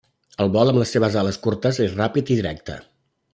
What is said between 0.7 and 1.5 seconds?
amb les seves ales